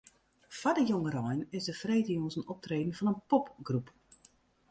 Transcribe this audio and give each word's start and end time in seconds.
Foar 0.57 0.73
de 0.77 0.85
jongerein 0.87 1.41
is 1.57 1.65
der 1.65 1.73
de 1.75 1.79
freedtejûns 1.79 2.35
in 2.39 2.49
optreden 2.53 2.95
fan 2.97 3.11
in 3.13 3.21
popgroep. 3.29 3.87